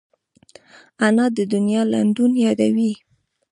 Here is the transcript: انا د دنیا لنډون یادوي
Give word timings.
انا 1.05 1.25
د 1.37 1.39
دنیا 1.53 1.81
لنډون 1.93 2.31
یادوي 2.45 2.93